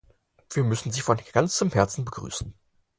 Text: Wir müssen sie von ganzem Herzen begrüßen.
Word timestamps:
Wir 0.51 0.63
müssen 0.63 0.91
sie 0.91 1.01
von 1.01 1.19
ganzem 1.31 1.69
Herzen 1.69 2.05
begrüßen. 2.05 2.55